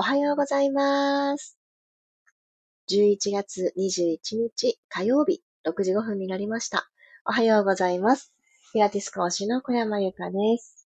[0.00, 1.58] おはようございます。
[2.90, 6.90] 11月21日火曜日6時5分になりました。
[7.26, 8.32] おはようございます。
[8.72, 10.88] ピラティス講師の小山由かです。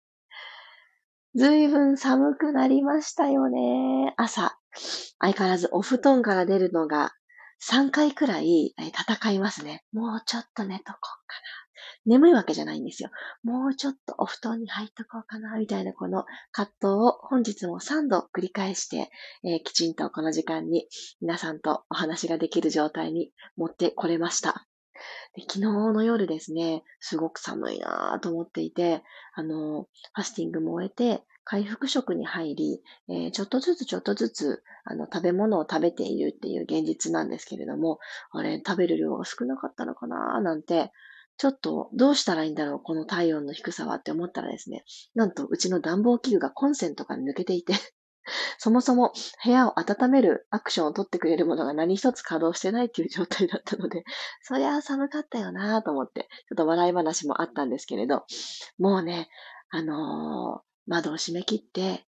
[1.34, 4.12] ずいぶん寒くなりましたよね。
[4.18, 4.58] 朝。
[5.18, 7.14] 相変わらずお布団から出るのが
[7.66, 9.84] 3回くらい戦いますね。
[9.90, 11.67] もうちょっと寝とこうかな。
[12.08, 13.10] 眠いわけじゃないんですよ。
[13.44, 19.10] もうちょっとお布団に入っとこうかな、みたいなこの葛藤を本日も3度繰り返して、
[19.44, 20.88] えー、きちんとこの時間に
[21.20, 24.66] 皆さんとお話ができる状態に持ってこれました。
[25.34, 29.02] で昨日の夜ですね、すごく寒いなぁと思っていて、
[29.34, 38.00] あの、ファスティングも終えて、回復食に入り、えー、ちょっとずつちょっとずつ、あの、食べ物を食べているっていう現実なんですけれども、
[38.32, 40.92] あれ、食べる量が少なかったのかななんて、
[41.38, 44.84] ちょっとどうしたらいいんだろう、この体温の低さはって思ったらですね、
[45.14, 47.74] なんとうちの暖房器具がコンセントから抜けていて
[48.58, 49.12] そもそも
[49.44, 54.04] 部屋を温めるアクションを取ってくれるものが何一つ稼働してないっていう状態だったので、
[54.42, 58.24] そりゃ寒かったよなぁと思って、ちょっと笑い話もあったんですけれど、
[58.78, 59.28] もうね、
[59.70, 62.06] あのー、窓を閉め切って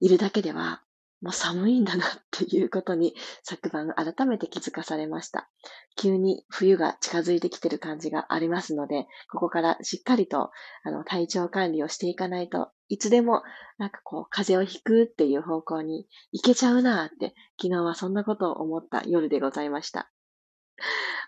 [0.00, 0.82] いるだけでは
[1.22, 5.48] もう寒いんだなっていうことに昨晩改めて気づかされました。
[5.96, 10.50] 急に冬が近づいてきてる感じがありますので、ここからしっかりと
[10.84, 13.42] あの体調管理をしていかないといつでも
[13.78, 20.10] なんかこう風邪をひくっていう方向に行けちゃうなって、昨日はそんなことを思った夜でございました。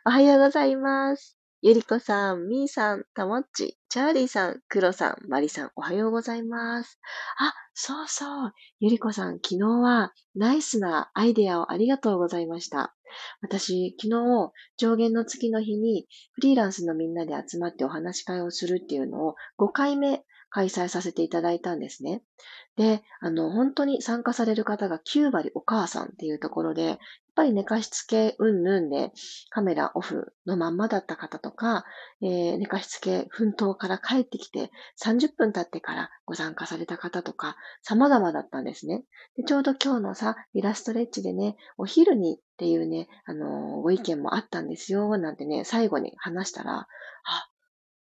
[0.05, 1.39] おはようございます。
[1.62, 7.00] ゆりこさん、みーさん、たもっち、チャーリーさん、クロさん、マリさん、おはようございます。
[7.39, 8.53] あ、そうそう。
[8.80, 12.95] ゆりこさん、昨日はナイスなアイデアをありがとうございました。
[13.41, 22.23] 私、昨日、上限の月の日にフリーランスのみんなで集まってお話し会をするっていうのを5回目開催させていただいたんですね。
[22.77, 26.99] で、あの、本当に参加される方が9割お母さんっていうところで、やっ
[27.35, 29.13] ぱり寝かしつけうんぬんで
[29.51, 31.85] カメラオフのまんまだった方とか、
[32.20, 39.05] えー、寝かしつけ奮闘から帰ってきて30分経ってからご参加された方とか、様々だったんですね。
[39.37, 46.89] でちょうど今日のさ、イラストレッチでね、お昼にっていうね、あのー、ご意見もあったんですよ、なんてね、最後に話したら、
[47.25, 47.48] あ、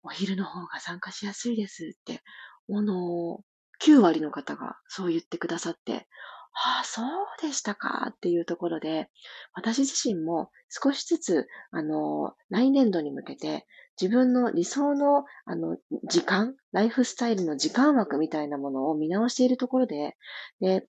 [0.05, 2.21] お昼の方が参加しやすいですって、
[2.69, 3.41] あの、
[3.79, 6.07] 9割の方がそう言ってくださって、
[6.53, 7.05] ああ、そう
[7.41, 9.09] でしたかっていうところで、
[9.53, 13.65] 私自身も少しずつ、あの、来年度に向けて
[13.99, 15.77] 自分の理想の、あの、
[16.09, 20.15] 時間、ライフスタイルの時間枠みたいなものを見直しているところで、
[20.61, 20.87] で、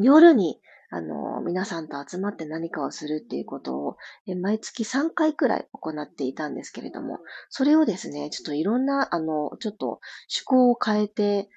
[0.00, 0.60] 夜に
[0.94, 3.96] あの、皆さんと集まって何かをするっていうことを、
[4.42, 11.48] 毎月3回くらい行っていたんですけれども、それをですね、ちょっといろんな、あの、ちょっと趣向を変えて、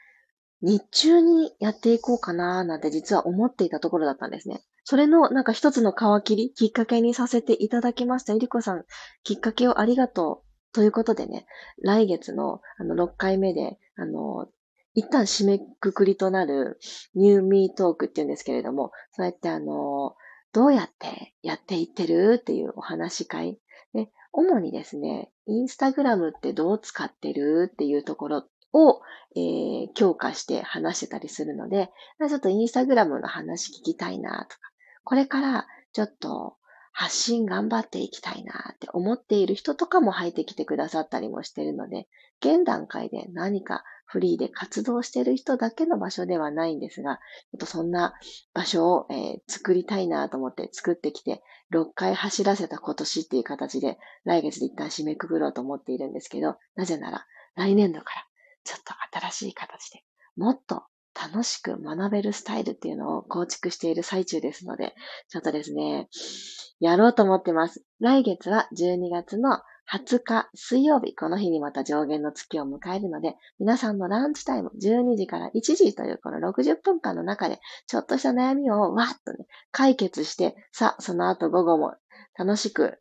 [0.62, 4.64] 日中にやっていこうかななんて実は思っていたところだったんですね。
[4.86, 8.34] それのなんか一つの皮切り、きっかけにさせていただきました。
[8.34, 8.86] えりこさん、
[9.24, 10.46] きっかけをありがとう。
[10.74, 11.46] ということでね、
[11.82, 14.48] 来月のあの6回目で、あの、
[14.96, 16.80] 一旦締めくくりとなる
[17.14, 20.16] ニューミートークっていうんですけれども、そうやってあの、
[20.54, 23.60] どうやってやっていってるっていうお話し会。
[23.94, 29.02] で、主にですね、インスタグラムってどう使ってるっていうところを、
[29.36, 31.92] えー、強化して話してたりするので、
[32.28, 34.72] ちょっとインスタグラムの話聞きたいなとか、
[35.04, 36.56] これからちょっと
[36.94, 42.08] 発信頑張っていきたいなって思っている人とかも入ってきてくださったりもしてるので、
[42.40, 48.14] 現段階で何かフリーで活動している人だけの場所ではないんですが、ちょっとそんな
[48.54, 51.42] 場所を、えー、作りたいなと思って作ってきて、
[51.74, 58.26] 6回走らせた今年っていう形で来月で一旦締めくくろうと思っているんですけど、なぜなら来年度から
[58.64, 60.04] ちょっと新しい形で
[60.36, 60.84] もっと
[61.16, 64.94] 楽しく学べるスタイルっていうのを構築している最中ですので、
[65.30, 66.10] ちょっとですね、
[66.82, 67.84] やろうと思ってます。
[68.02, 69.62] 来月は12月の
[69.94, 81.96] 20日水曜日、この日にまた上限の月を迎えるので、皆さんのランチタイム12時から1時というこの60分間の中で、ちょっとした悩みをわっとね、解決して、さあ、その後午後も
[82.38, 83.00] 楽しく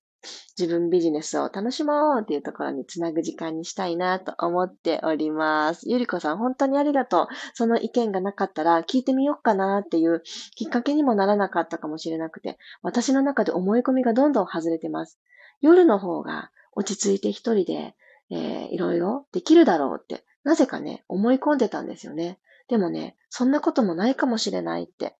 [0.58, 5.88] 自分ビジネスを楽しもうっていうところにつなぐ時間にしたいなと思っております。
[5.88, 7.26] ゆりこさん、本当にありがとう。
[7.54, 10.22] その意見がなかったら聞いてみようかなっていう
[10.54, 15.19] きっかけにもならなかったかもしれなくて、私の中で思い込みがどんどん外れてます。
[15.60, 17.94] 夜の方が落ち着いて一人で、
[18.31, 22.38] えー、いろいろできるだろうって、なぜかね、思い込んでたんですよね。
[22.69, 25.17] でもね、そんなこともないかもしれないって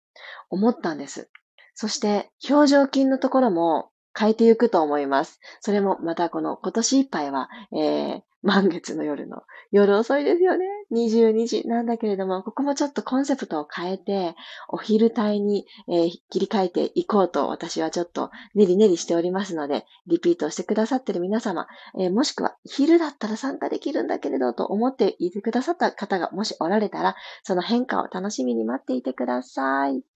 [0.51, 1.31] 思ったんです。
[1.75, 5.40] そして、表情筋のところも変えていくと思います。
[5.61, 10.66] それもまたこの今年いっぱいは、えー、満月の夜の夜遅いですよね。
[10.93, 14.37] 22時なんだけれども、ここもちょっとコンセプトを変えて、
[14.69, 21.67] お昼帯に、えー、切り替えていこうと私はちょっと練り練りしておりますので、リピートしてくださってる皆様、
[21.99, 30.13] えー、もしくは昼だったら参加できるんだけれどと思っていてくださった方がもしおられたら、その変化を楽しみに待っていてください。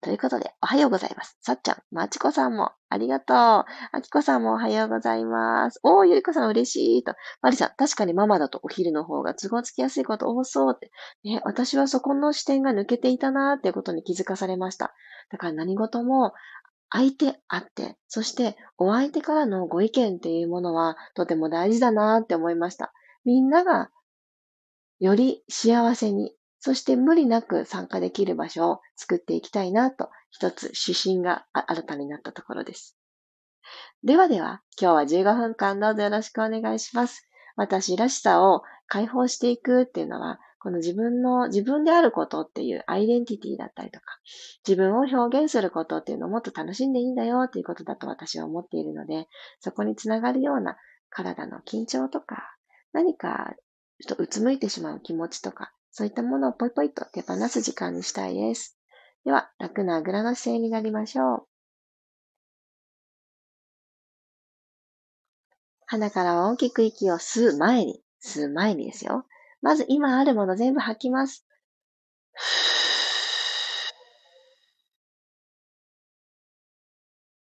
[0.00, 1.38] ということで、おはようございます。
[1.40, 3.36] さっちゃん、まちこさんも、ありがとう。
[3.36, 3.64] あ
[4.02, 5.80] きこさんもおはようございます。
[5.82, 7.14] おー、ゆりこさん嬉しいと。
[7.40, 10.90] まりさん、確かにママだとお昼の方が都合つきやすいこと多そうって。
[11.24, 14.94] ね、私はそこの視点が抜けていたなーってことに気づかされました。
[15.30, 16.32] だから何事も、
[16.90, 22.92] 相手あって、そしてお相手からのご意見っていうものはとても大事だなーって思いました。
[23.24, 23.90] みんなが
[25.00, 32.96] より幸せにそして無理なく参加できる場所を作っていきたいなと、一つ指針が新たになったところです。
[34.02, 37.28] ではでは、今日は15分間どうぞよろしくお願いします。
[37.56, 44.06] 私らしさを解放していくっていうのは、この自分の、自分であることっていうアイデンティティだったりとか、
[44.66, 49.28] 自分を表現することっていうのをもっと楽しんでいいんだよっていうことだと私は思っているので、
[49.60, 50.78] そこにつながるような
[51.10, 52.56] 体の緊張とか、
[52.94, 53.54] 何か
[54.02, 58.76] ちょっとうつむいてしまう気持ちとか、そういったものをポイポイと手放す時間にしたいです。
[59.24, 61.46] では、楽なあぐらの姿勢になりましょう。
[65.86, 69.24] 鼻から大きく息を吸う前に、吸う前にですよ。
[69.62, 71.46] まず今あるもの全部吐きます。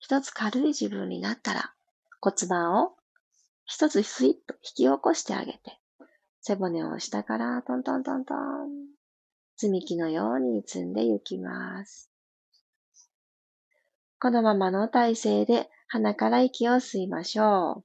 [0.00, 1.72] 一つ軽い自分になったら
[2.20, 2.96] 骨盤を
[3.66, 5.78] 一つスイッと引き起こしてあげて、
[6.44, 8.38] 背骨を下からトントントントン、
[9.56, 12.10] 積み木のように積んでいきます。
[14.20, 17.84] このままの体勢で鼻から息を吸いましょ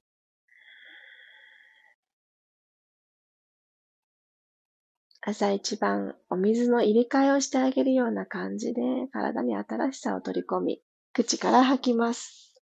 [5.20, 8.82] 朝一番お水の入れ替えをしてあげるような感じで
[9.12, 10.80] 体に新しさを取り込み、
[11.12, 12.60] 口から吐きます。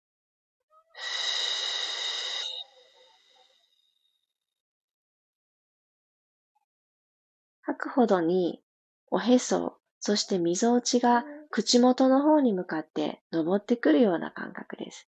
[7.73, 8.61] 吐くほどに
[9.09, 15.07] おへそ、そして溝落ちが口元の方に向かって登ってくるような感覚です。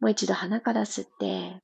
[0.00, 1.62] もう一度鼻から吸って、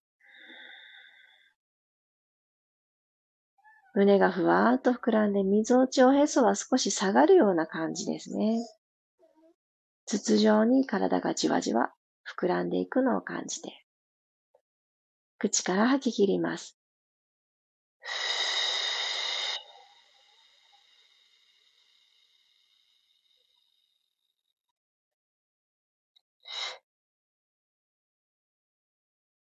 [3.95, 8.59] 胸がふわーっと膨らんで、溝落ちおへそは少し下がるような感じですね。
[10.07, 11.93] 筒状に体がじわじわ
[12.39, 13.85] 膨らんでいくのを感じて、
[15.39, 16.79] 口から吐き切ります。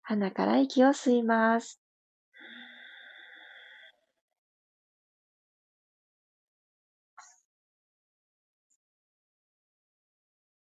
[0.09, 1.81] 鼻から息を吸います。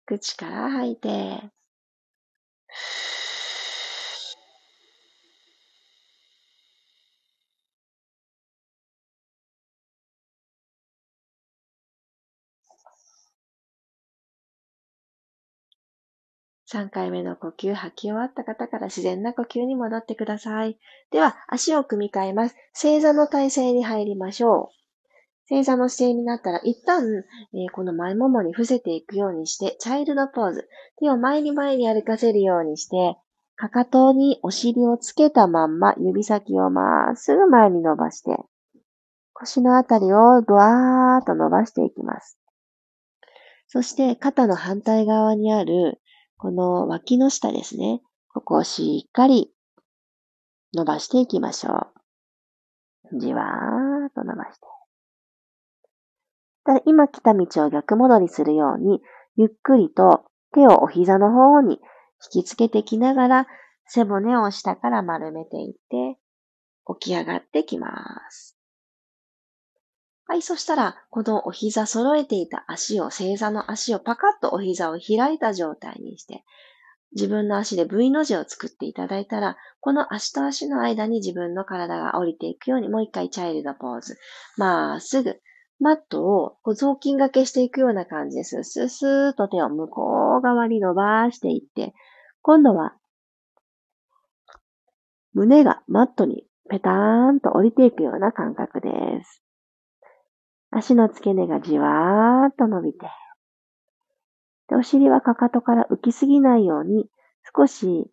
[0.06, 1.52] 口から吐いて、
[16.74, 20.80] 3回目の呼吸吐き終わった方から自然な呼吸に戻ってください。
[21.12, 22.56] では、足を組み替えます。
[22.74, 24.84] 正座の体勢に入りましょう。
[25.46, 27.04] 正座の姿勢になったら、一旦、
[27.54, 30.68] えー、この前ももに伏せていくようにして、チャイルドポーズ。
[31.00, 33.18] 手を前に前に歩かせるようにして、
[33.56, 38.36] かかとにお尻をつけたまんま、指先をまっすぐ前に伸ばして、
[39.34, 42.40] 腰のあたりをぐわーっと伸ばしていきます。
[43.68, 46.00] そして、肩の反対側にある
[46.38, 48.02] この脇の下ですね。
[48.34, 49.52] ここをしっかり
[50.74, 51.88] 伸ばしていきましょ
[53.14, 53.20] う。
[53.20, 54.68] じわーっと伸ばして。
[56.66, 59.02] ただ今来た道を逆戻りするように、
[59.36, 61.80] ゆっくりと手をお膝の方に
[62.34, 63.48] 引きつけてきながら、
[63.86, 66.18] 背骨を下から丸めていって、
[67.00, 67.92] 起き上がってきま
[68.30, 68.58] す。
[70.34, 76.44] はい、そしたら、このお膝揃えていた足を、正座の足をパカッとお膝を開いた状態にして、
[77.12, 84.18] 自分の足で V の字を作っていただいたら、この足と足の間に自分の体が降りていくように、もう一回チャイルドポーズ。
[84.58, 85.40] まっすぐ、
[85.80, 88.64] マットをこう雑巾掛けしていくような感じです。
[88.64, 91.94] スースーと手を向こう側に伸ばしていって、
[92.42, 92.96] 今度は、
[95.34, 98.90] 胸がマットにペターンと降りていくような感覚で
[99.24, 99.43] す。
[100.76, 103.08] 足の付け根がじわーっと伸びて、
[104.70, 107.10] でお尻はかかとから浮きすぎないように、
[107.56, 108.10] 少し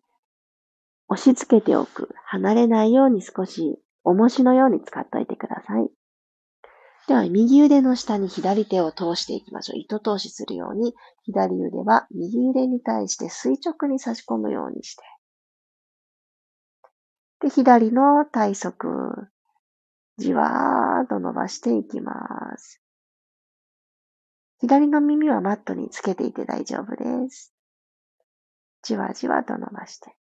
[1.07, 2.09] 押し付けておく。
[2.25, 5.89] 離れないように少し重しのように使っておいてください。
[7.07, 9.79] では、右腕の下に左手を通していきましょう。
[9.79, 15.03] 糸通しするように、左腕は右腕に対して垂直に差し込むようにして。
[17.41, 19.29] で、左の体側、
[20.21, 22.13] じわーっと伸ばしていきま
[22.55, 22.79] す。
[24.59, 27.51] 左の耳はマットにつけていて大丈夫です。
[28.83, 30.15] じわじわと伸ばして。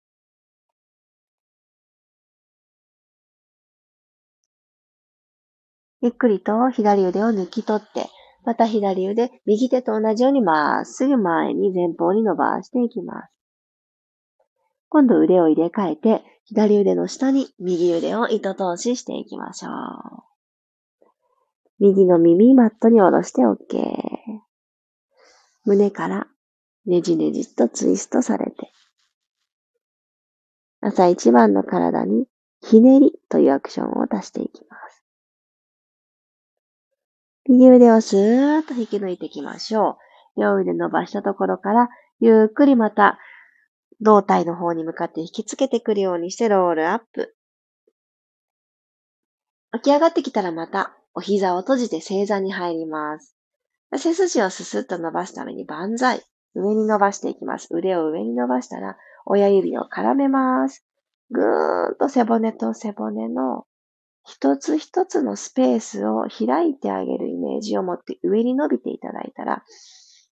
[6.01, 8.07] ゆっくりと左腕を抜き取って、
[8.45, 13.33] また左腕、右手と同じようにまっすぐ前に前方に伸ばしていきます。
[14.89, 20.23] 今度腕を入れ替えて、左腕の下に右腕を糸通ししていきましょう。
[21.79, 23.57] 右の耳マットに下ろして OK。
[25.65, 26.27] 胸から
[26.85, 28.71] ねじねじっとツイストされて、
[30.79, 32.27] 朝一番の体に
[32.61, 35.03] ひねりというアクションを出していきます。
[37.49, 39.97] 右腕をスーッと引き抜いていきましょ
[40.37, 40.41] う。
[40.41, 41.89] 両腕伸ばしたところから、
[42.19, 43.19] ゆっくりまた
[44.01, 47.35] 胴体の方に向かって引きつけてくるようにしてロールアップ。
[49.73, 53.35] 起き上がってきたらまたお膝を閉じて正座に入ります。
[53.95, 56.23] 背筋をススッと伸ばすために万歳。
[56.55, 57.67] 上に伸ばしていきます。
[57.71, 60.85] 腕を上に伸ばしたら親指を絡めます。
[61.29, 63.65] ぐーんと背骨と背骨の
[64.25, 69.63] 一つ一つのスペースを開いてあげるイメージを持って上に伸びていただいたら、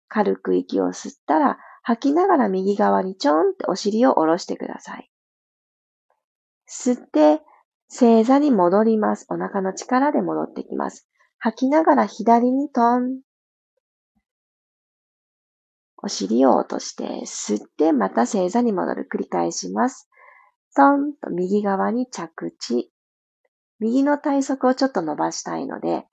[0.08, 5.10] 軽く息を吸ったら、吐きながら右側にちょんってお尻を下ろしてください。
[6.68, 7.40] 吸って、
[7.88, 9.24] 正座に戻ります。
[9.30, 11.08] お腹の力で戻ってきます。
[11.38, 13.22] 吐きながら左にトン。
[16.02, 19.08] お尻を落として、吸って、また正座に戻る。
[19.10, 20.10] 繰り返します。
[20.76, 22.92] トンと右側に着地。
[23.80, 26.04] 右の体側をちょっと伸ばしたいので、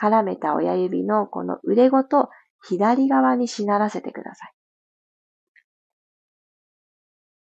[0.00, 2.28] 絡めた親指のこの腕ごと
[2.62, 4.53] 左側にしならせてください。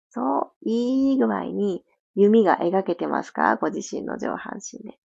[0.09, 1.83] そう、いい具合に
[2.15, 3.57] 弓が描けてますか？
[3.57, 4.97] ご自身の上半身で。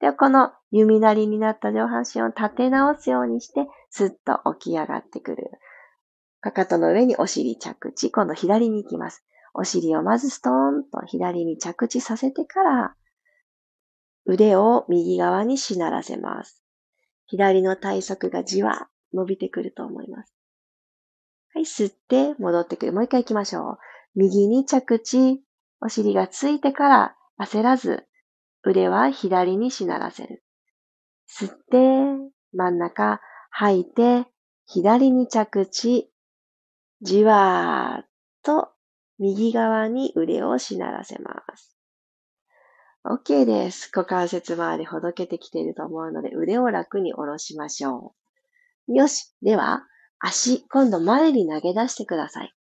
[0.00, 5.50] で、この弓なりになった上半身を立て直すようにして、スッと起き上がってくる。
[6.40, 8.10] かかとの上にお尻着地。
[8.10, 9.24] 今度左に行きます。
[9.54, 12.94] お尻をまずストーンと左に着地させてから、
[14.26, 16.62] 腕を右側にしならせます。
[17.26, 20.34] 左の体側がじわ伸びてくると思います。
[21.54, 22.92] はい、吸って戻ってくる。
[22.92, 23.78] もう一回行きましょう。
[24.16, 25.42] 右に着地。
[25.82, 28.06] お尻がついてから焦らず、
[28.64, 30.42] 腕は左にしならせる。
[31.28, 33.20] 吸って、真ん中、
[33.50, 34.26] 吐いて、
[34.64, 36.10] 左に着地。
[37.02, 38.06] じわーっ
[38.42, 38.70] と
[39.18, 41.76] 右側に腕をしならせます。
[43.04, 43.90] OK です。
[43.94, 48.14] 股関節周りほどけてきていると思うので、腕を楽に下ろしましょ
[48.88, 48.94] う。
[48.94, 49.32] よし。
[49.42, 49.84] では、
[50.18, 52.55] 足、今度前に投げ出してください。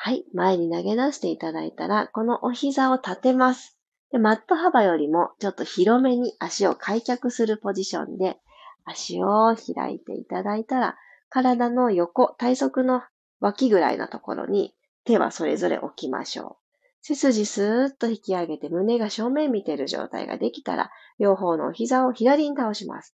[0.00, 0.24] はい。
[0.32, 3.76] 前に投げ出していただいたら、このお膝を立てます。
[4.12, 8.38] で、マット幅よりもちょっと広めに足を開脚するポジションで、
[8.84, 10.96] 足を開いていただいたら、
[11.30, 13.02] 体の横、体側の
[13.40, 14.72] 脇ぐらいのところに
[15.04, 16.76] 手はそれぞれ置きましょう。
[17.02, 23.16] 背筋スーッと引き上げて胸が正面見てる状態ができたら、両方のお膝を左に倒します。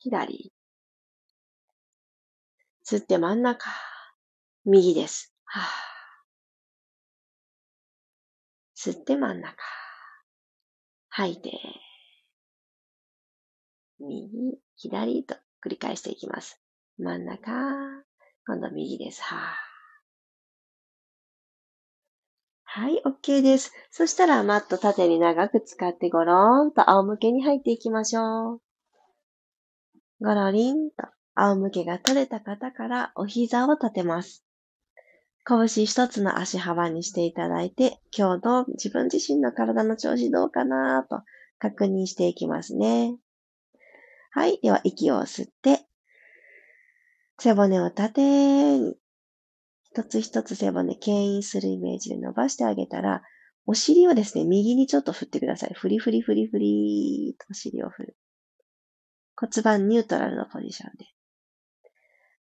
[0.00, 0.52] 左。
[2.84, 3.70] 吸って真ん中。
[4.64, 5.32] 右です。
[5.44, 5.95] はぁ
[8.76, 9.56] 吸って真ん中。
[11.08, 11.50] 吐いて。
[13.98, 16.60] 右、左と繰り返していきます。
[16.98, 17.52] 真ん中。
[18.46, 19.22] 今度右です。
[19.22, 19.56] は
[22.64, 23.72] はい、OK です。
[23.90, 28.60] そしたらマット縦に長く使ってゴローンと仰向けに入っていきましょう。
[30.20, 30.96] ゴロリンと
[31.34, 34.45] 仰向けが取れた方からお膝を立てます。
[35.48, 41.22] 拳一つの足幅にしていただいて、今日の自分自身の体の調子どうかなと
[41.60, 43.16] 確認していきますね。
[44.32, 44.58] はい。
[44.60, 45.86] では、息を吸って、
[47.38, 48.96] 背骨を縦に
[49.84, 53.22] 一つ一つ背骨牽引するイメージで伸ばしてあげたら、
[53.66, 55.74] お尻をですね、右にちょっと振ってください。
[55.74, 58.16] フリフリフリフリーとお尻を振る。
[59.36, 61.15] 骨盤ニュートラルのポジションで。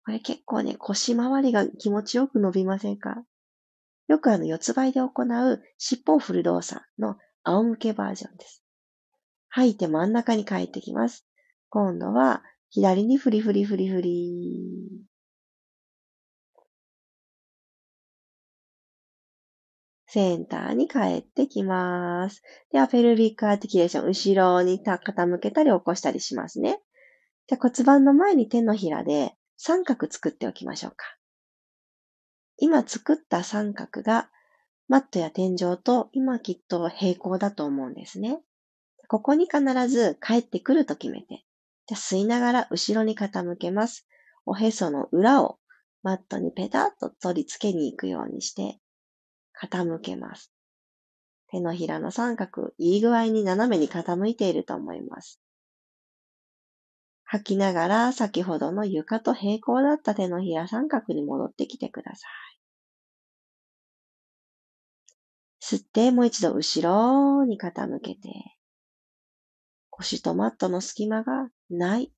[0.06, 3.24] これ結構ね、腰回りが気持ちよく伸びませんか？
[4.08, 8.64] よくあの四つ倍で行う尻尾を振る動作の仰向けバージョンです。
[9.50, 11.26] 吐いて真ん中に帰ってきます。
[11.70, 15.02] 今度は左にフリフリフリフリ。
[20.08, 22.42] センターに帰ってきます。
[22.72, 26.80] では、ペルビックアーティキュレーション、後ろに傾けたり起こしたりしますね。
[27.48, 31.18] じゃ骨盤の前に手のひらで三角作っておきましょうか。
[32.58, 34.30] 今作った三角が
[34.88, 38.40] マットや天井と今きっと平行だと思うんですね。
[39.08, 41.44] ここに必ず帰ってくると決めて、
[41.88, 44.08] じゃ吸いながら後ろに傾けます。
[44.46, 45.58] おへその裏を
[46.04, 48.80] マットにペタッと取り付けに行くようにして
[49.60, 50.52] 傾けます。
[51.50, 55.42] 手のひらの三角、いい具合に斜めに傾いていると思います。
[57.36, 62.56] 吐きながら先ほどの床と平行だった手のひら三角に戻ってきてください。
[65.62, 68.30] 吸ってもう一度後ろに傾けて、
[69.90, 72.12] 腰とマットの隙間がない。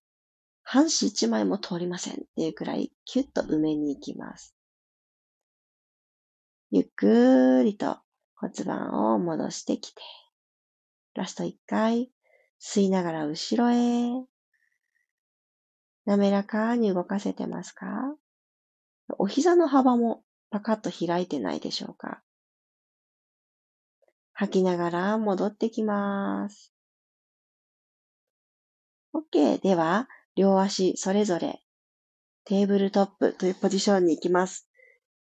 [0.63, 4.53] 半紙一枚も通りませんっていうくらいキュッと埋めに行きます。
[6.71, 7.99] ゆっくりと
[8.35, 10.01] 骨盤を戻してきて、
[11.15, 12.11] ラスト一回、
[12.61, 14.27] 吸いながら後ろへ、
[16.07, 17.85] 滑らかに動かせてますか？
[19.19, 22.21] お膝の幅もパカッと開いてないでしょうか？
[24.31, 26.73] 吐きながら戻ってきます。
[29.13, 29.61] OK。
[29.61, 31.61] では、両足それぞれ
[32.45, 34.69] テーブルトップというポジションに行きます。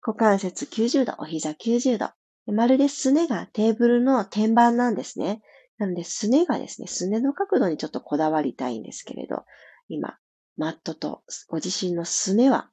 [0.06, 2.10] 股関節90度、お膝90度。
[2.52, 5.40] まるですねがテーブルの天板なんですね。
[5.78, 9.44] なので、すねがですね、すねの角度にちょっとこだわりたいんですけれど、
[9.88, 10.18] 今、
[10.56, 12.70] マットとご自身のすねは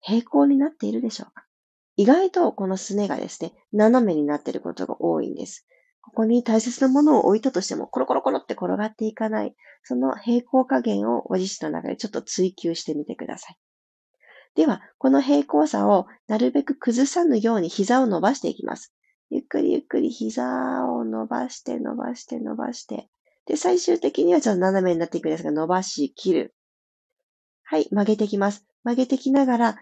[0.00, 1.44] 平行になっているでしょうか？
[1.96, 5.66] 意外とこのすねがですね、斜めになっていることが多いんです。
[6.00, 9.54] ここに大切なものを置いたとしても、コロコロコロって転がっていかない。
[9.82, 13.56] その平行加減をご自身の中でちょっと追求してみてください。
[14.54, 18.94] では、この平行差をなるべく崩さぬように膝を伸ばしていきます。
[19.28, 23.08] ゆっくりゆっくり膝を伸ばして伸ばして伸ばして。
[23.44, 26.54] で、最終的にはちょっと斜めになっていくんですが、伸ばし、切る。
[27.70, 28.66] はい、曲げてきます。
[28.82, 29.76] 曲げてきながら、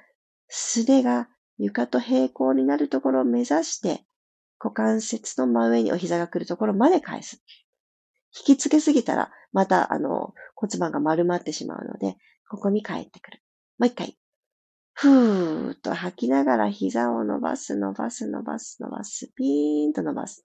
[0.49, 4.05] 素手が床と平行になるところを目指して、
[4.63, 7.43] 股関節の真上にお膝が来るところまで返す。
[8.47, 12.19] 引きつけすぎたら、また、あの、骨盤が丸まってしまうので、
[12.51, 13.43] ここに帰ってくる。
[13.79, 14.19] もう一回。
[14.93, 20.45] ふーっと吐きながら膝を伸ばす、伸ばす、伸ばす、伸ばす、ピーンと伸ばす。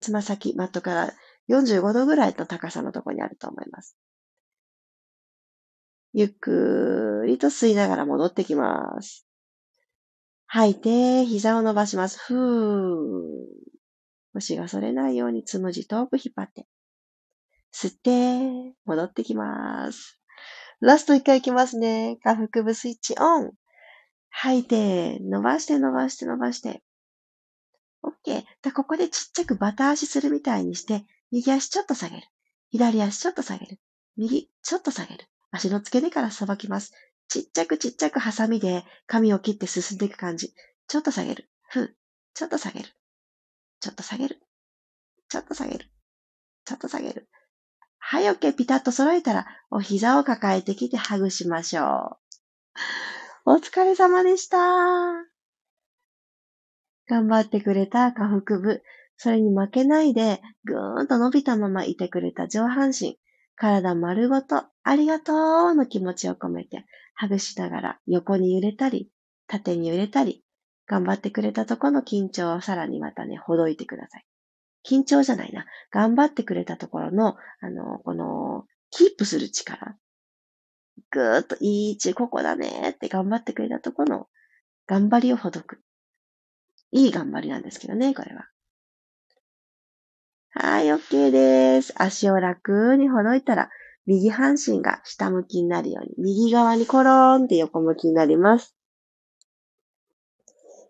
[0.00, 1.12] つま先、マットから
[1.50, 3.96] 45度ぐらいの高さのところにあると思います。
[6.14, 9.26] ゆっくりと吸いながら戻ってきます。
[10.46, 12.18] 吐いて、膝を伸ばします。
[12.18, 13.62] ふー。
[14.34, 16.66] 腰が反れないようにつむじ遠く引っ張って。
[17.74, 20.20] 吸って、戻ってきます。
[20.80, 22.18] ラスト一回いきますね。
[22.22, 23.52] 下腹部スイッチオン。
[24.28, 26.82] 吐いて、伸ばして伸ばして伸ばして。
[28.02, 28.44] OK。
[28.62, 32.22] でここでちっちゃくバタ足するみたいにして、右足ちょっと下げる。
[32.70, 33.80] 左足ちょっと下げる。
[34.16, 35.24] 右、ちょっと下げる。
[35.52, 36.92] 足の付け根からさばきます。
[37.28, 40.54] ちっちゃくちっちゃくハサミで髪を切って進んでいく感じ。
[40.88, 41.48] ちょっと下げる。
[41.68, 41.96] ふう。
[42.34, 42.88] ちょっと下げる。
[43.80, 44.40] ちょっと下げる。
[45.28, 45.86] ちょっと下げる。
[46.64, 47.28] ちょっと下げる。
[47.98, 48.54] はい、OK。
[48.54, 52.18] ピタッと揃えたら、お膝を抱えてきてハグしましょ
[53.44, 53.52] う。
[53.52, 54.58] お疲れ様でした。
[57.08, 58.82] 頑張ってくれた下腹部。
[59.16, 63.18] それに負けないで、ぐーんと伸びたままいてくれた上半身。
[63.62, 69.08] 体丸ごと、ありがとうの気持ちを込めて、ハグしながら横に揺れたり、
[69.46, 70.42] 縦に揺れたり、
[70.88, 74.24] 頑張ってくれたとこの緊張をさらにまたね、ほどいてください。
[74.84, 75.64] 緊張じゃないな。
[75.92, 79.96] 頑張ってくれたところの、あの、この、キープする力。
[81.12, 84.26] ぐーっといい位置、ここだねって頑張ってくれたところの、
[84.88, 85.78] 頑張りをほどく。
[86.90, 88.48] いい頑張りなんですけどね、これは。
[90.54, 91.94] はい、OK です。
[91.96, 93.70] 足を楽にほどいたら、
[94.04, 98.76] 右半身が下向きになるように、右側にコローンって横向きになります。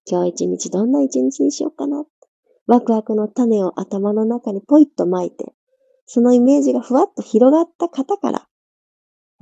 [0.04, 2.04] 今日一日どんな一日にしようかな。
[2.66, 5.54] ワクワクの種を頭の中にポイッと巻いて、
[6.06, 8.48] そのイメージがふわっと広がった方から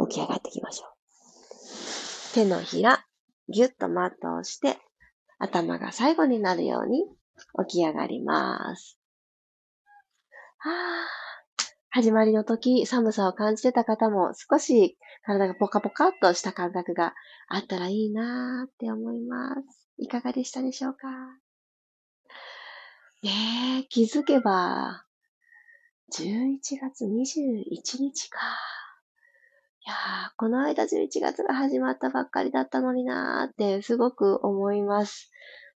[0.06, 2.34] 起き上がっていきましょう。
[2.34, 3.06] 手のひら、
[3.48, 4.76] ぎゅっとマットをして、
[5.38, 7.06] 頭が最後になるように
[7.66, 8.99] 起き上がります。
[10.62, 10.72] はぁ。
[11.88, 17.14] 始まりの時、寒さを感じてた方も少し体がポカポカっとした感覚が
[17.48, 19.88] あったらいいなーって思います。
[19.96, 21.08] いかがでしたでしょうか？
[23.22, 25.06] ねえ、気づけば、
[26.12, 28.38] 11月21日か。
[29.86, 35.30] いやー、この間11月が始まったばっかりだったのになーってすごく思います。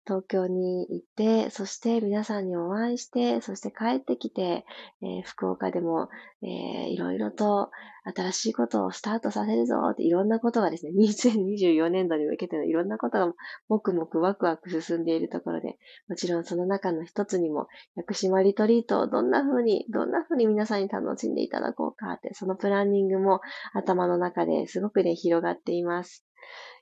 [0.05, 4.65] 東京に行って、そして皆さんにお会いして、そして帰ってきて、
[5.03, 6.09] えー、福岡でも、
[6.43, 7.71] えー、いろいろと
[8.05, 13.33] 新しいことをスタートさせるぞっていろんなことがですね、 2024年度に向けてのいろんなことが
[13.69, 23.41] もくもくワクワク進んでいるところで、もちろんその中の一つにも、屋久島リトリートをどんな風に、どんな風に皆さんに楽しんでいただこうかって、そのプランニングも
[23.73, 26.27] 頭の中ですごくね、広がっています。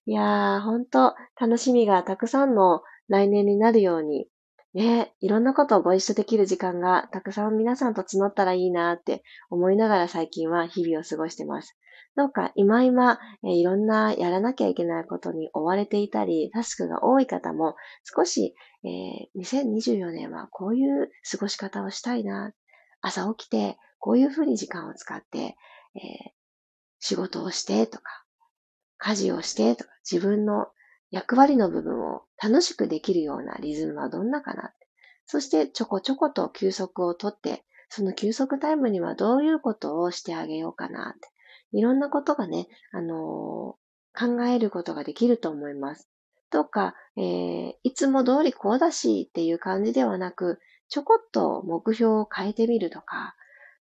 [0.06, 4.26] いやー、ほんと楽しみがたくさんの来年になるように、
[4.72, 11.76] ね、いろんなことをご一緒できる時間がたくさん皆さんと募ったらいいなって思いながら最近は日々を過ごしてます。
[12.16, 22.52] どうか今今、えいろんなやらなきゃいけないことに追われていたり、タスクが多い方も少し、えー、2024年はこういう過ごし方をしたいな。
[23.00, 25.54] 朝起きてこういうふうに時間を使って、えー、
[27.00, 28.24] 仕事をしてとか、
[28.98, 30.66] 家事をしてとか、自分の
[31.10, 34.72] 役割の部分を楽しくできるようなリズムはどんなかな
[35.30, 41.28] そしてちょこちょこと休息をとって、その休息タイムにはどういうことをしてあげようかなって。
[41.70, 46.08] いろんなことがね、あのー、考えることができると思います。
[46.50, 53.36] どうか、えー、いつも通りこうだしっていう感じではなく、ちょこっと目標を変えてみるとか、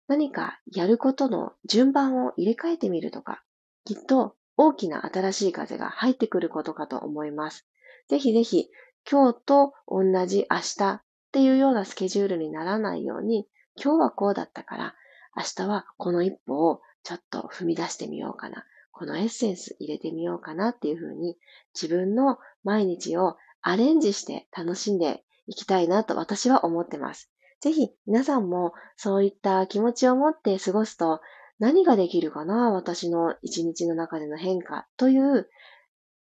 [0.07, 3.43] 何かやることの順番を入れ替えてみるとか、
[3.85, 7.67] きっと大きな新しい風が入ってくることかと思います。
[8.09, 8.69] ぜひぜひ、
[9.09, 13.47] 今日と同じ明日っていうようなスケジュールにならないように、
[13.81, 14.95] 今日はこうだったから、
[15.35, 18.65] 明日はこの一歩をちょっと踏み出してみようかな。
[18.91, 21.37] このエッセンス入れてみようかなっていうふうに、
[21.79, 27.31] 自分の毎日をアレンジして楽しんでいきたいなと私は思ってます。
[27.59, 31.21] ぜひ皆さんもそういった気持ちを持って過ごすと
[31.59, 35.49] 何ができるかな私の一日の中での変化という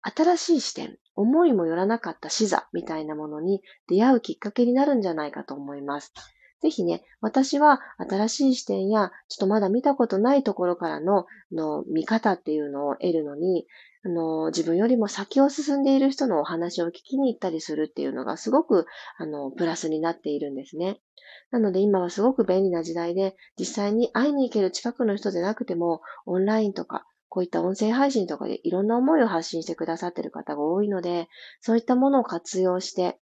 [0.04, 6.12] 新しい視点、思いもよらなかった視座みたいなものに出会うきっかけになるんじゃないかと思います。
[6.62, 13.66] ぜひね、私は新しい視点や、ちょっとまだ見たことないところからのの見方っていうのを得るのに、
[14.04, 18.86] あの、自分よりも先を進んでいる人のお話を聞きに行ったりするっていうのがすごく、
[19.18, 21.00] あの、プラスになっているんですね。
[21.52, 31.30] なので今はすごく便利な時代で、実際に会いに行ける近くの人でなくても、オンラインとか、こういった音声配信とかでいろんな思いを発信してくださっている方が多いので、
[31.62, 33.20] そういったものを活用して、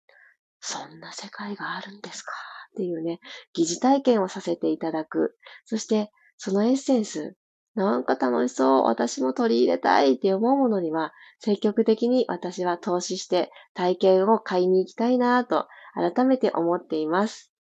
[0.60, 2.32] そんな世界があるんですか？
[2.72, 3.20] っていうね、
[3.54, 5.38] 疑似体験をさせていただく。
[5.66, 7.36] そして、そのエッセンス、
[7.76, 17.52] なんか楽しそう、私も取り入れたいって思うものには、積極的に私は投資して体験を買いに行きたいなと改めて思っています。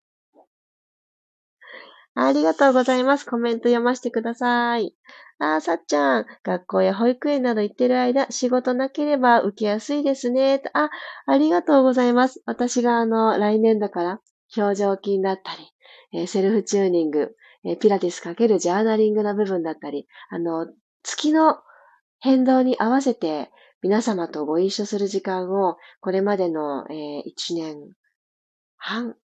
[2.15, 3.25] ありがとうございます。
[3.25, 4.95] コメント読ませてください。
[5.39, 10.61] あー、さっちゃん、学校や保育園など行ってる間、仕事なければ受けやすいですね。
[10.73, 10.91] あ、
[11.25, 12.43] ありがとうございます。
[12.45, 14.19] 私があの、来年だから、
[14.55, 20.67] 表情筋だったり、えー、セルフチューニング、え、ピラティスかけるジャーナリングの部分だったり、あの、
[21.03, 21.57] 月の
[22.19, 27.93] 変動に合わせて皆様とご一緒する時間を、これまでの、えー、1年
[28.77, 29.15] 半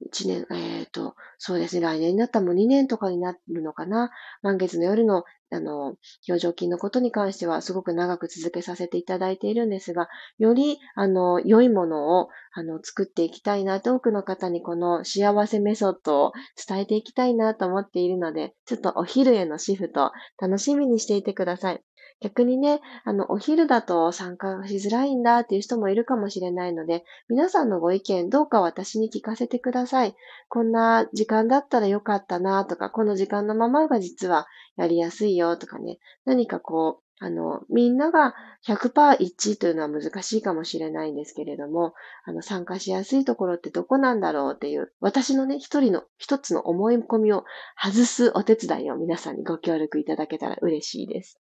[0.00, 4.10] 一年、えっ、ー、と、そうですね、来年になったらもう2年とかになるのかな。
[4.42, 5.96] 満月の夜の、あの、
[6.28, 16.32] 表情筋のことに関してはすごく長く続けさせていただいているんですが、より、あの、良いものを、あの、作っていきたいなと、多くの方にこの幸せメソッドを
[16.66, 21.82] 伝えていきたいなと思っているので、ちょっとお昼へのシフト、楽しみにしていてください。
[22.24, 30.16] 逆にね、あの、お昼だと参加しづらいんだっていう人もいるかもしれないので、皆さんのご意見どうか私に聞かせてください。
[30.48, 34.46] こんな時間だったらよかったなとか、この時間のままが実は
[34.78, 38.34] やりやすいよとかね、何かこう、あの、みんなが
[38.66, 41.92] 100%一致というのは難しいかもしれないんですけれども、
[42.24, 47.44] あの、参加しやすいところってどこなんだろうっていう、私のね、一人の、一つの思い込みを
[47.78, 51.43] 外すお手伝いを皆さんにご協力いただけたら嬉しいです。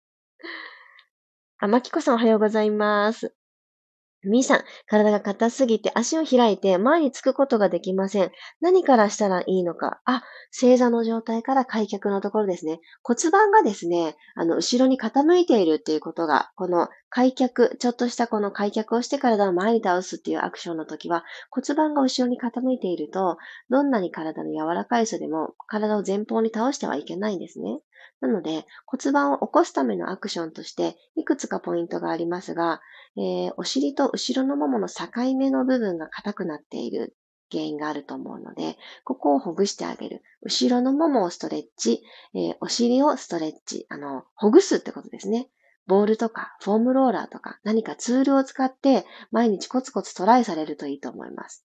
[1.58, 3.34] あ、まきこさんおはようございます。
[4.24, 8.30] みーさん、体が硬すぎて足を開いて前につくことができません。
[8.60, 10.00] 何からしたらいいのか。
[10.04, 12.80] あ、正座の状態から開脚のところですね。
[13.02, 23.38] 骨盤がですね、あの、後ろに傾いているっていうことが、この開脚、ちょっとしたこの開脚をして体を前に倒すっていうアクションの時は、骨盤が後ろに傾いていると、
[23.70, 27.80] どんなに体の柔らかい人でも体を前方に倒してはいけないんですね。
[28.22, 32.80] なので、骨盤を起こすためのアクションとして、いくつかポイントがありますが、
[33.16, 35.06] えー、お尻と後ろのももの境
[35.36, 37.16] 目の部分が硬くなっている
[37.50, 40.22] 原因があると思うので、ここをほぐしてあげる。
[40.40, 42.04] 後ろのももをストレッチ、
[42.34, 45.50] えー、お尻をストレッチ、あの、ほぐすってことですね。
[45.88, 51.66] ボールとかフォームローラーとか何かツールを使って毎日コツコツトライされるといいと思います。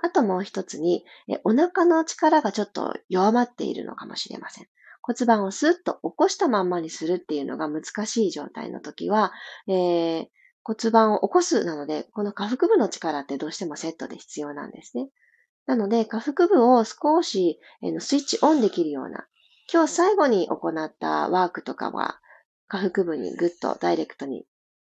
[0.00, 4.68] あともう一つに、えお腹の力がちょっと弱まっているのかもしれません。
[5.08, 9.32] 骨盤をスッと起こしたまんまにするっていうのが難しい状態の時は、
[9.66, 10.26] えー、
[10.62, 15.08] 骨盤を起こすなので、この下腹部の力ってどうしてもセットで必要なんですね。
[15.64, 19.26] なので、下腹部を少し、えー、スイッチオンできるような、
[19.72, 22.20] 今日最後に行ったワークとかは、
[22.68, 24.44] 下腹部にぐっとダイレクトに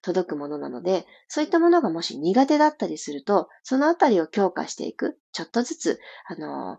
[0.00, 5.18] 届くものなので、そういったものがもし苦手だったりすると、そのあたりを強化していく。
[5.32, 6.78] ちょっとずつ、あの、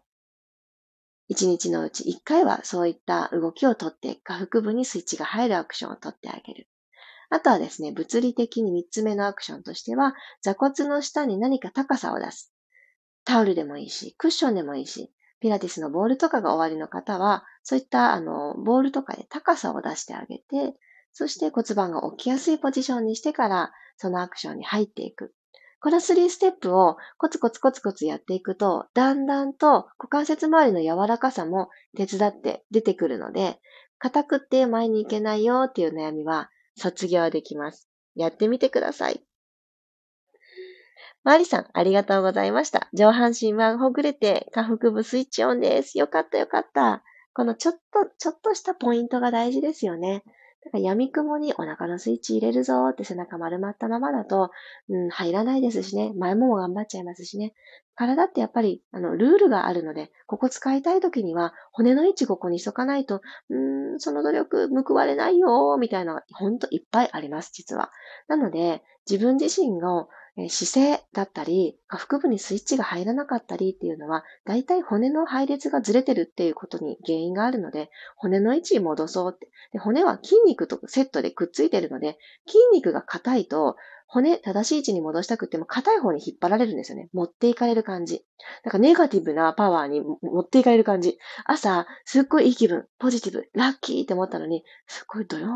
[1.30, 6.68] 一日のうち一回はそういった動きをとって、下腹部にスイッチが入るアクションをとってあげる。
[7.30, 12.52] あとはですね、物理的に三つ目のアクションとしては、座骨の下に何か高さを出す。
[13.24, 20.76] タオルでもいいし、クッションでもいいし、ピラティスのボールとかが終わりの方は、そういったあのボールとかで高さを出してあげて、
[21.14, 25.34] そして骨盤が起きやすいポジションにしてから、そのアクションに入っていく。
[25.82, 33.60] この3ステップをコツコツコツコツやっていくと、だんだんと股関節周りの柔らかさも手伝って出てくるので、
[33.98, 37.90] 硬くって前に行けないよっていう悩みは卒業できます。
[38.16, 39.24] やってみてください。
[41.24, 42.90] マリさん、ありがとうございました。
[42.94, 45.98] 上半身はほぐれて、下腹部スイッチオンです。
[45.98, 47.04] よかったよかった。
[47.34, 50.24] このちょっと、ちょっとしたポイントが大事ですよね。
[50.66, 54.52] だから闇雲にお腹のスイッチ入れるぞって背中丸まったままだと、
[54.90, 56.12] うん、入らないですしね。
[56.18, 57.54] 前もも頑張っちゃいますしね。
[57.96, 67.92] 体ってやっぱり、あの、ルールがあるので、ここ使いたい時には、骨の位置ここにしとかないと、うん、その努力報われないよ、みたいなのが、ほんといっぱいあります、実は。
[68.28, 70.08] なので、自分自身の
[70.48, 79.50] 姿勢だったり、下腹部にスイッチが入らなかったりっていうのは、大体骨の配列がずれてるっていうことに原因があるので、骨の位置に戻そうって。
[79.74, 83.76] で骨は筋肉とセットでくっついてるので、筋肉が硬いと、
[84.12, 87.10] 骨正しい位置に戻したくても硬い方に引っ張られるんですよね。
[87.14, 88.26] 持っていかれる感じ。
[88.64, 91.20] だかネガティブなパワーに持っていかれる感じ。
[91.46, 95.50] 朝、すっごいいい気分、ポジティブ、ラッキーって思ったのに、すっごいドヨー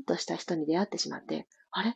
[0.00, 1.94] ンとした人に出会ってしまって、あれ？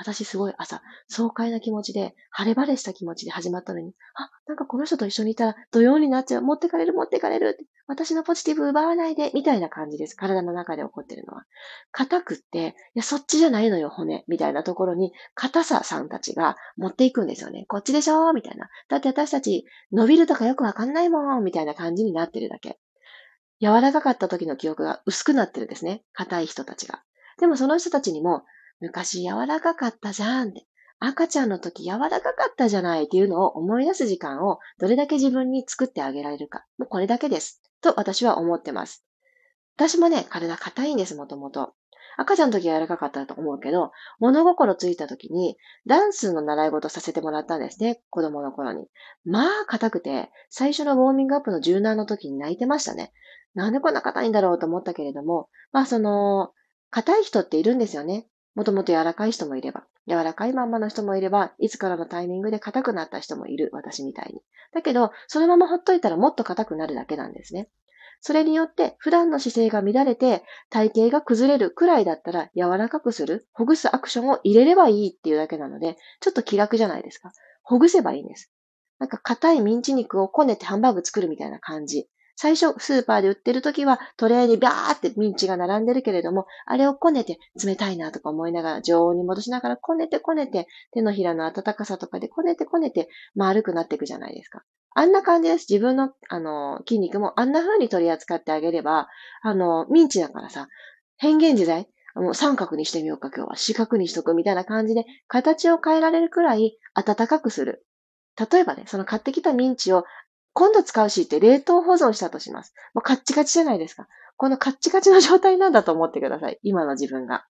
[0.00, 6.42] 私すごい朝、爽快な気持ちで、晴れ晴れした気持ちで始まったのに、あ、なんかこの人と一緒にいたら土曜になっちゃう。
[6.42, 7.58] 持ってかれる、持ってかれる。
[7.86, 10.14] 私のポジティブ奪わないで、みたいな感じです。
[10.14, 11.44] 体の中で起こってるのは。
[11.92, 14.24] 硬くって、いや、そっちじゃないのよ、骨。
[14.26, 17.66] みたいなところに、硬ささんたちが持っていくんですよね。
[17.68, 18.70] こっちでしょみたいな。
[18.88, 22.78] だって私たち、伸びるとかよくわかんないもんみたいな感じになってるだけ。
[23.60, 26.02] 柔らかかった時の記憶が薄くなってるんですね。
[26.14, 27.02] 硬い人たちが。
[27.38, 28.44] でもその人たちにも、
[28.80, 30.66] 昔柔らかかったじゃんって。
[31.02, 36.66] 赤ちゃんの時柔らかかったじゃないっていうのを思い出す時間をどれだけ自分に作ってあげられるか。
[36.76, 37.62] もうこれだけです。
[37.80, 39.04] と私は思ってます。
[39.76, 41.72] 私もね、体硬いんです、もともと。
[42.18, 48.86] 赤ちゃんの時は柔らかかったと思うけど、物心ついた時にダンスの習い事させてもらったんですね、子供の頃に。
[49.24, 53.10] まあ、硬くて、最初のウォーミングアップの柔軟の時に泣いてましたね。
[53.54, 56.52] なんでこんな硬いんだろうと思ったけれども、まあその、
[56.90, 58.26] 硬い人っているんですよね。
[58.60, 64.42] もともと柔らかい人もいれば、柔らかいまんまの人もいれば、いつからのタイミングで硬くなった人もいる、私みたいに。
[64.74, 67.70] だけど、そのままほっといたらもっと硬くなるだけなんですね。
[68.20, 77.32] それによって、普段の姿勢が乱れて、体型が崩れるくらいだったら、柔らかくする、ほぐすアクションを入れればいいっていうだけなので、ちょっと気楽じゃないですか。
[77.62, 78.52] ほぐせばいいんです。
[78.98, 82.10] なんか硬いミンチ肉をこねてハンバーグ作るみたいな感じ。
[82.42, 94.62] 最初、スーパーで売ってる時は、トレーにビャーってミンチが並んでるけれども、あれをこねて冷たいなとか思いながら、常温に戻しながらこねてこねて、手のひらの温かさとかでこねてこねて、丸くなっていくじゃないですか。
[94.94, 95.66] あんな感じです。
[95.68, 99.08] 自分の、あの、筋肉もあんな風に取り扱ってあげれば、
[99.42, 100.68] あの、ミンチだからさ、
[101.18, 101.90] 変幻自在。
[102.14, 103.56] もう三角にしてみようか今日は。
[103.58, 107.84] 四角にしとくみたいな感じで、形を変えられるくらい暖かくする。
[108.50, 110.04] 例えばね、その買ってきたミンチを
[110.60, 112.74] 今度使うしって冷凍保存したとします。
[112.92, 114.08] もうカッチカチじゃないですか。
[114.36, 116.58] このカッチカチの状態なんだと思ってください。
[116.62, 117.46] 今の自分が。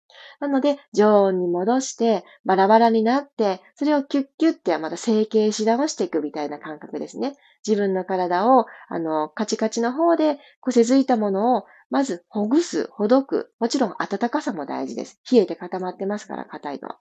[0.40, 7.36] なので、常温に戻して、バラバラになって、それをキュッキュッてまた成形し直していくみたいな感覚ですね。
[7.66, 13.52] 自分の体を、あの、カチカチの方で、こせづいたものを、まず、ほぐす、ほどく。
[13.58, 15.20] もちろん、暖かさも大事です。
[15.30, 16.98] 冷えて固まってますから、硬いのは。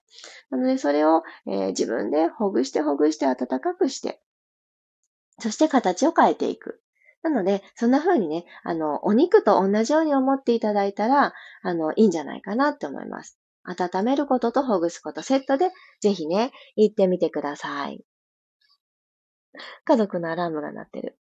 [0.50, 4.20] なので、それを、えー、自分でほぐしてほぐして暖かくして、
[5.38, 6.80] そして形を変えていく。
[7.22, 13.38] なので、そんな風にね、あの、お肉と同じように思っていただいたら、あの、いいんじゃないかなって思います。
[13.64, 15.70] 温めることとほぐすことセットで、
[16.00, 18.04] ぜひね、行ってみてください。
[19.84, 21.18] 家族のアラームが鳴ってる。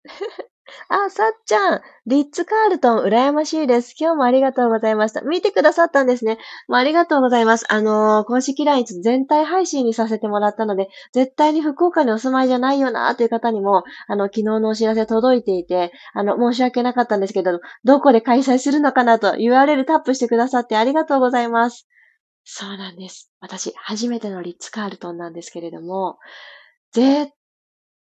[0.88, 3.94] あ、さっちゃん、リッツ・カールトン、羨ましいです。
[3.98, 5.20] 今日もありがとうございました。
[5.20, 6.38] 見てくださったんですね。
[6.68, 7.72] もうありがとうございます。
[7.72, 21.86] あのー、公式 LINE 全体配信にさせてもらったので、絶対に福岡にお住まいじゃないよなという方にも、あの、昨日のお知らせ届いていて、あの、申し訳なかったんですけど、どこで開催するのかなと URL タップしてくださってありがとうございます。
[22.44, 23.30] そうなんです。
[23.40, 26.18] 私、初めてのリッツ・カールトンなんですけれども、
[26.92, 27.32] 絶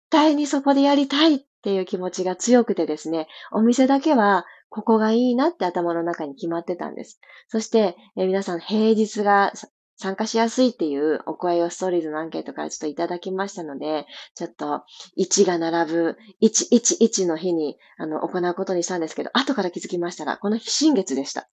[0.10, 7.20] 対にそこでやりたいっっていう気持ちが強くてですね、お店だけはここがいいなって頭の中に決まってたんです。
[7.48, 9.52] そして、え皆さん平日が
[9.98, 14.84] 参加しやすいっていうお声をストーリーズのアンケートからちょっといただきましたので、ちょっと
[15.18, 21.50] 1が並ぶ111の日にあの行うことにしたんですけど、後から気づきましたら、この日新月でした。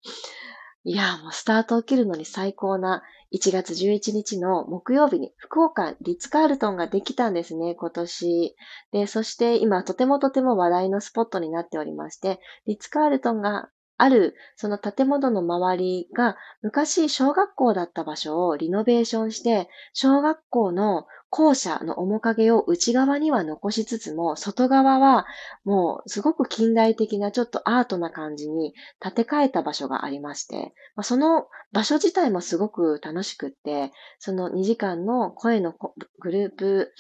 [0.89, 8.55] いや、もうスタートを切るのに最高な1月11日の木曜日に福岡リッツカールトンができたんですね、今年。
[8.93, 13.69] で、そして今とてもとても話題のスポットになっておりまして、リッツカールトンが
[13.99, 25.27] ある、その建物の周りが昔小学校だった場所をリノベーションして、小学校の校舎の面影を内側には残しつつも、外側は
[25.65, 35.75] もうすごく近代的なちょっとアートな感じに建て替えた場所がありまして、その場所自体もすごく楽しくって、その2時間の声の
[36.21, 36.93] グループ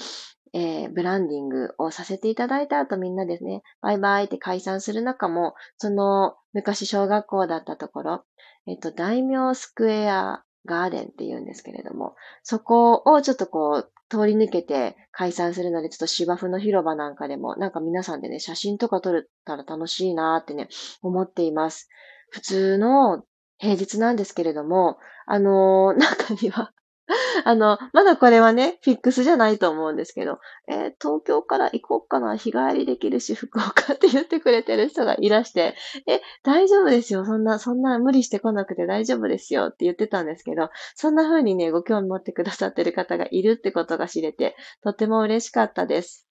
[0.53, 8.25] えー、ブランディングをさせていただいた後みんなですね、バイバイって解散する中も、その昔小学校だったところ、
[8.67, 20.69] えっと、大名スクエアガーデンって言うんですけれども、そこをちょっとこう、通り抜けて解散するので、ちょっと芝生の広場なんかでも、なんか皆さんでね、写真とか撮れたら楽しいなーってね、
[21.03, 21.89] 思っています。
[22.31, 23.25] 普通の
[23.59, 26.73] 平日なんですけれども、あのー、中には
[27.45, 46.27] あの、まだこれはね、フィックスじゃないと思うんですけど、えー、東京から行こうかな、日帰りできるし、福岡って言ってくれてる人がいらして、え、大丈夫ですよ、そんな、そんな無理してこなくて大丈夫ですよって言ってたんですけど、そんな風にね、ご興味持ってくださってる方がいるってことが知れて、とても嬉しかったです。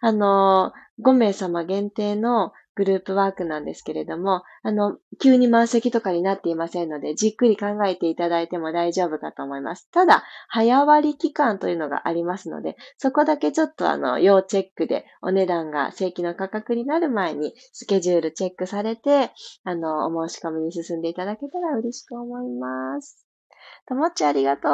[0.00, 9.88] あの、5名様限定のグループワークなんですけれども、あの、急に満席とかになっていませんので、じっくり考えていただいても大丈夫かと思います。
[9.90, 19.30] ただ、早割期間というのがありますので、そこだけちょっとあの、要チェックでお値段が正規の価格になる前にスケジュールチェックされて、
[19.64, 23.24] あの、お申し込みに進んでいただけたら嬉しく思います。
[23.86, 24.70] ともっちありがとう。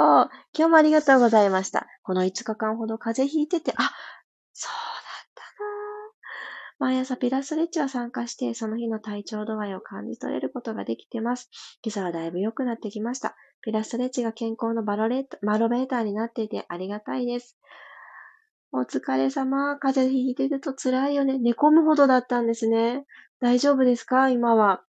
[0.56, 1.86] 今日もありがとうございました。
[2.02, 3.90] この5日間ほど風邪ひいてて、あ、
[4.52, 4.72] そう
[5.04, 5.09] だ
[6.80, 11.50] 毎朝ピラストレッチは参加して、その日の体調度合いを感じ取れることができてます。
[11.84, 13.36] 今朝はだいぶ良くなってきました。
[13.60, 17.58] ピラストレッチが健康のバロレバロメーターになっていてありがたいです。
[18.72, 19.78] お疲れ様。
[19.78, 21.38] 風邪ひいてると辛いよね。
[21.38, 23.04] 寝込むほどだったんですね。
[23.40, 24.30] 大丈夫ですか？
[24.30, 24.82] 今は。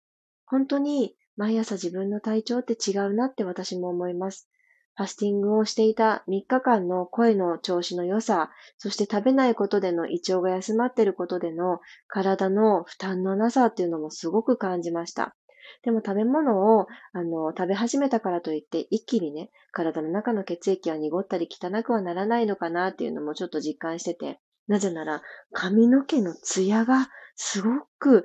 [0.45, 4.51] 本当に毎朝自分の体調って違うなって私も思います。
[4.99, 15.37] ファスティングをしていた3日間の声の調子の良さ、そして食べないことでの胃腸が休まっていることでの体の負担のなさっていうのもすごく感じました。
[15.85, 27.69] でも食べ物をあの食べ始めたからといって一気にね、体の中の血液は濁ったり汚くはならないのかなっていうのもちょっと実感してて、なぜなら髪の毛のツヤがすご
[28.01, 28.25] く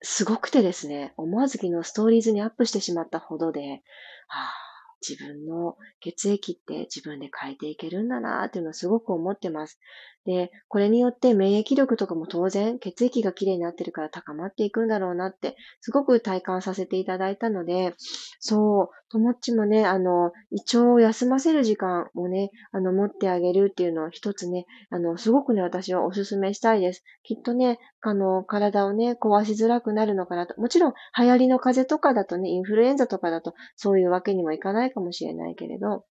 [0.00, 3.82] すごくてですね、思わず昨日ストーリーズにアップしてしまったほどで、
[4.28, 4.73] はあ
[5.06, 9.78] 自分の血液って自分で変えていけるんだなっていうのをすごく思ってます。
[10.24, 17.94] で、これによって免疫力とかも当然血液がきれいになってるから高まっていくんだろうなって、すごく体感させていただいたので、
[18.40, 27.04] そう、ともっちもね、あの、胃腸を休ませる時間をね、あの、持ってあげるっていうのを一つね、あの、すごくね、私はお勧めしたいです。
[27.22, 30.58] きっとね、あの、体をね、壊しづらくなるのかなと。
[30.58, 36.04] もちろん、流行りの風邪とかだとね、インフルエンザとかだと、そういうわけにもいかないかもしれないけれど、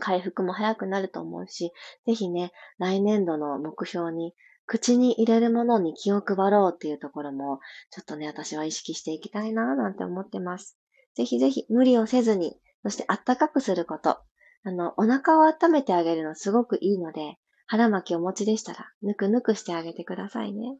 [0.00, 1.72] 回復も早くなると思うし、
[2.06, 4.34] ぜひね、来年度の目標に、
[4.66, 7.60] 口に入れるものに気を配ろうっていうところも、
[7.90, 10.76] ちょっとね、私は意識していきたいなぁなんて思ってます。
[11.14, 14.18] ぜひぜひ無理をせずに、そしてあったかくすること。
[14.62, 17.36] あの、お腹を温めてあげるのすごくいいので、
[17.66, 20.78] 腹巻きお持ちでしたら、ぬくぬくしてあげてくださいね。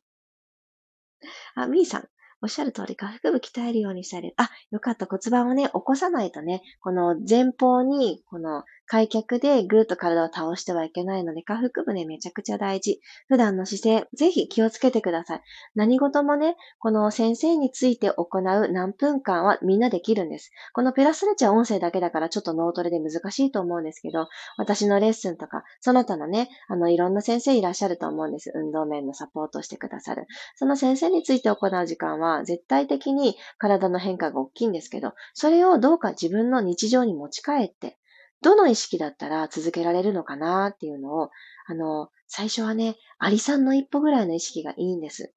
[1.54, 2.08] あ、みーさん。
[2.42, 13.00] おっしゃる通り、下腹部鍛えるようにしたり、あ、よかった骨盤をね、起こさないとね、この前方に、この開脚でぐーっと体を倒してはいけないので、下腹部ね、めちゃくちゃ大事。
[13.28, 15.42] 普段の姿勢、ぜひ気をつけてください。
[15.76, 20.50] 何事もね、この先生について行う何分間はみんなできるんです。
[20.72, 24.26] このペラスレッチは音声だけだからちょっと脳トレで難しいと思うんですけど、
[24.56, 28.50] 私のレッスンとか、その他のね、あの、いろんな先生いらっしゃると思うんです。
[28.54, 30.26] 運動面のサポートしてくださる。
[30.56, 37.98] その先生について行う時間は、絶対的に体の変化が大きいんですけど、それをどうか自分の日常に持ち帰って、
[38.42, 41.30] どの意識だったら続けられるのかなっていうのを、
[41.66, 45.32] あの、最初はね、アリさんの一歩ぐらいの意識がいいんです。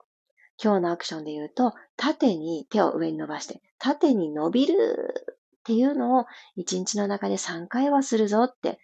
[0.64, 4.74] 今日のアクションで言うと、縦に手を上に伸ばして、縦に伸びる
[5.60, 6.26] っていうのを
[6.56, 8.80] 一日の中で3回はするぞって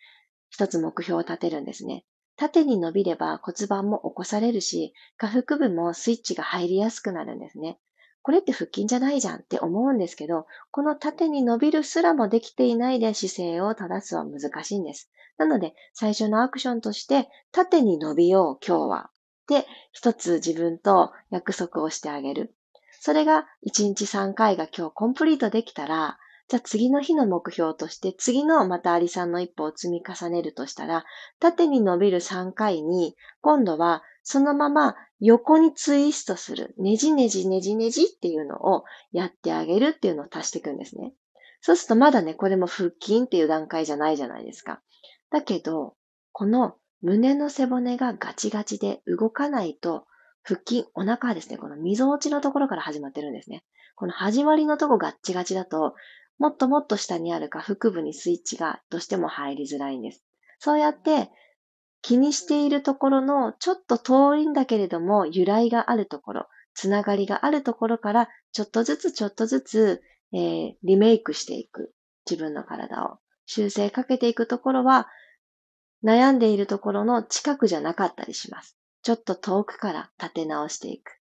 [0.49, 2.05] 一つ目標を立てるんですね。
[2.36, 7.80] 縦に伸びれば骨盤も起こされるし、下腹部もスイッチが入りやすくなるんですね。
[8.30, 15.09] これって腹筋じゃないじゃんって思うんですけど、この縦に伸びるすらもできていないで姿勢を正すは難しいんです。
[15.39, 19.09] なので、最初のアクションとして、縦に伸びよう今日は。
[19.47, 22.53] で、一つ自分と約束をしてあげる。
[22.99, 26.19] それが1日3回が今日コンプリートできたら、
[26.49, 31.05] じゃあ次の日の目標として、次のまたアリさんの一歩を積み重ねるとしたら、
[31.39, 41.13] 縦に伸びる3回に、今度はそのまま横にツイストする、ねじねじねじねじっていうのをやってあげるっていうのを足していくんですね。
[41.61, 44.81] そうするとまだね、これも腹筋っていう段階じゃないじゃないですか。
[45.29, 45.95] だけど、
[46.31, 50.05] この胸の背骨がガチガチで動かないと、
[50.41, 53.63] 腹筋、お腹はですね、この溝落ちのところから始まってるんですね。
[53.95, 55.93] この始まりのとこガッチガチだと、
[56.39, 60.23] もっともっと下にある下腹部にスイッチがどうしても入りづらいんです。
[60.57, 61.29] そうやって
[62.01, 70.01] 気にしているところのちょっと遠いんだけれども由来があるところ、つながりがあるところからちょっとずつちょっとずつ、
[70.33, 71.93] えー、リメイクしていく。
[72.29, 73.17] 自分の体を
[73.47, 75.07] 修正かけていくところは
[76.03, 78.77] 悩んでいるところの近くじゃなかったりします。
[79.01, 81.19] ちょっと遠くから立て直していく。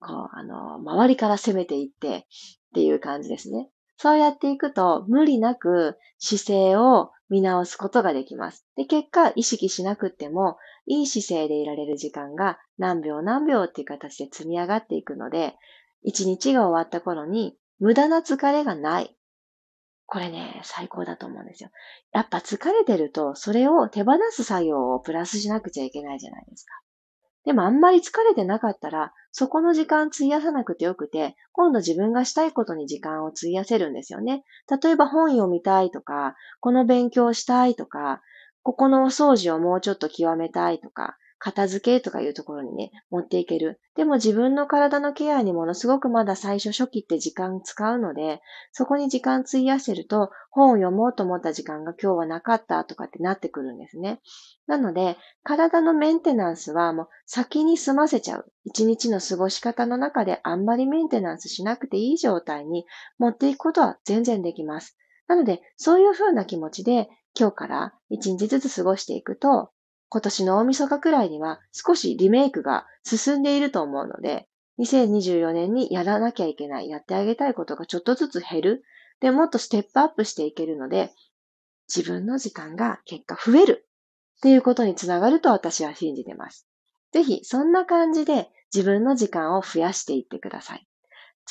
[0.00, 2.22] こう、あの、周りから攻めていってっ
[2.74, 3.70] ていう感じですね。
[4.00, 8.64] そうやっていくと、無理なく姿勢を見直すことができます。
[8.76, 15.56] で、結果、意識しなくても、いい姿勢でいられる時間が何秒何秒っていう形で積み上がっていくので、
[16.02, 19.16] 一日が終わった頃に無駄な疲れがない。
[20.06, 21.70] これね、最高だと思うんですよ。
[22.12, 26.72] やっぱ疲れてると、それを手放す作業をプラスしなくちゃいけないじゃないですか。
[27.48, 34.44] でもあんまり疲れてなかったら、そこの時間費やさなくてよくて、今度自分がしたいことに時間を費やせるんですよね。
[34.82, 38.20] 例えば本読みたいとか、この勉強したいとか、
[38.62, 43.80] ここのお掃除をもうちょっと極めたいとか、片付けとかいうところにね、持っていける。
[43.94, 48.40] でも自分の体のケアにものすごくまだ最初初期って時間使うので、
[48.72, 54.20] そこに時間費やしてると、本を読もうと思った時間が今日はなかったとかってなってくるんですね。
[54.66, 58.52] なので、体のメンテナンスはもう先に済ませちゃう。
[58.64, 62.84] 一日の過ごし方の中であんまりメンテナンスしなくていい状態に
[63.18, 64.96] 持っていくことは全然できます。
[65.28, 67.08] なので、そういうふうな気持ちで
[67.38, 69.70] 今日から一日ずつ過ごしていくと、
[70.10, 74.48] 今年の大晦日くらいには少しリメイクが進んでいると思うので、
[74.78, 78.84] 2024年にやらなきゃいけない、やってあげたいことがちょっとずつ減る。
[79.20, 81.12] で、もっとステップアップしていけるので、
[81.94, 83.88] 自分の時間が結果増える
[84.38, 86.66] っていうことにつながると私は信じてます。
[87.12, 90.87] ぜひ、そんな感じで自分の時間を増やしていってください。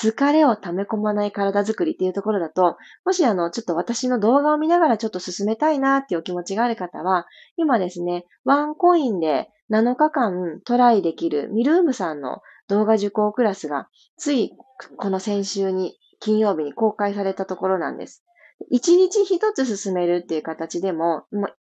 [0.02, 7.26] 疲れを溜め込まない体づくりっていうところだと、もしあの、ちょっと私の動画を見ながらちょっと進めたいなっていうお気持ちがある方は、
[7.58, 13.88] 今ですね、ワンコインで7日間トライできるミルームさんの動画受講クラスが、
[14.18, 14.52] つい
[14.98, 18.24] この先週に金曜日に公開されたところなんです。
[18.72, 21.26] 1日1つ進めるっていう形でも、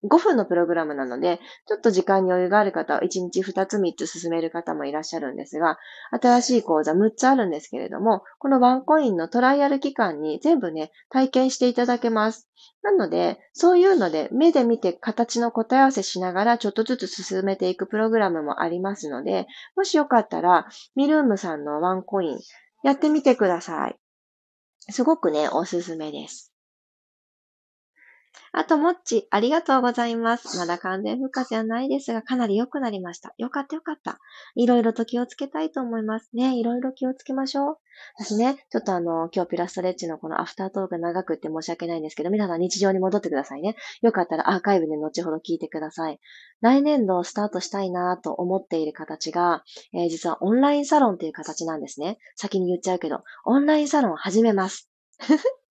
[0.06, 5.78] 5分のプログラムなので、ちょっと時間に余裕がある方は1日2つ3つ進める方もいらっしゃるんですが、
[6.12, 12.50] 新しい講座6つあるんですけれども、このワンコインのトライアル期間に全部ね、体験していただけます。
[12.82, 22.40] なので、そういうので目で見て形の答え合わせしながらちょっとずつ進めていくプログラムもありますので、もしよかったら、ミルームさんのワンコイン
[22.84, 23.96] やってみてください。
[24.92, 26.49] すごくね、おすすめです。
[28.60, 30.58] あと、もっち、ありがとうございます。
[30.58, 33.34] まだ完全復活じゃないですが、かなり良くなりました。
[33.38, 34.20] よかったよかった。
[34.56, 36.60] いろいろと気をつけたいと思いますね。
[36.60, 37.78] いろいろ気をつけましょう。
[38.18, 43.78] 私ね、ちょっとあの、今日ピラストレッチのこのアフタートーク長くって申し訳ないんですけど、皆さん日常に戻ってくださいね。
[44.02, 46.20] よかったらアーカイブで後ほど聞いてください。
[46.60, 52.18] 来年度スタートしたいなと思っている形が、えー、実はオンラインサロンという形なんですね。
[52.36, 54.90] 先に言っちゃうけど、オンラインサロン始めます。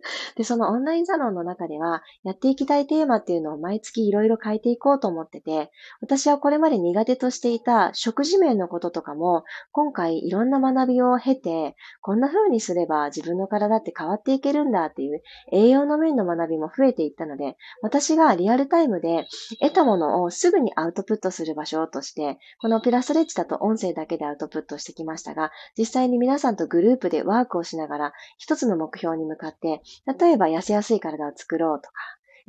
[0.37, 5.71] で、そのオンラインサロンの中では、やっていきたいテーマっていうのを毎月いろいろ変えていこうと思ってて、
[6.01, 15.23] 私はこれまで苦手としていた食事面のこととかも、今回いろんな学びを経て、こんな風にすれば自分の体って変わっていけるんだっていう
[15.53, 19.27] 栄養の面の学びも増えていったので、私がリアルタイムで
[19.61, 29.83] 得たものをすぐにアウトプットする場所として、このピラストレッチだと音声だけでアウトプットしてきましたが、実際に皆さんとグループでワークをしながら、一つの目標に向かって、
[30.19, 31.95] 例えば痩せやすい体を作ろうとか、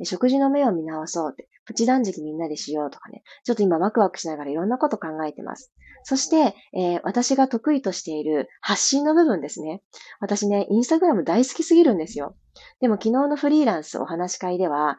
[0.04, 5.72] 食事の目を見直そうって、プチ断食みんなでしようとかね、ちょっと今ワクワクしながらいろんなこと考えてます。
[6.04, 9.82] そして、えー、私が得意としている発信の部分ですね。
[10.20, 12.34] 私ね、インスタグラム大好きすぎるんですよ。
[12.80, 14.98] でも昨日のフリーランスお話し会では、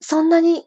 [0.00, 0.62] そんなに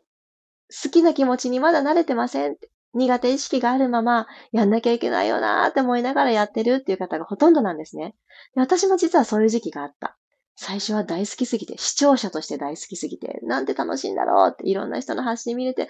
[0.83, 2.57] 好きな気持ちにまだ慣れてません。
[2.93, 8.15] 苦手意識があるまま、やんなきゃいけないよなーって思いながらやってるっていう方がほとんどなんですね。
[8.55, 10.17] 私も実はそういう時期があった。
[10.57, 15.89] 最初は大好きすぎて、視聴者として大好きすぎて、なんて楽しいんだろうって、いろんな人の発信見れて、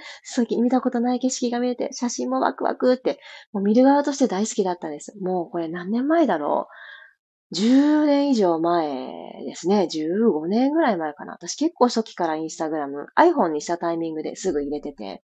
[0.60, 3.20] 見たことない景色が見れて、写真もワクワクって、
[3.54, 5.16] もう見る側として大好きだったんです。
[5.20, 6.68] もうこれ何年前だろ
[7.52, 9.12] う ?10 年以上前
[9.46, 9.88] ですね。
[9.92, 11.34] 15年ぐらい前かな。
[11.34, 15.22] 私結構初期からインスタグラム、iPhone にしたタイミングですぐ入れてて、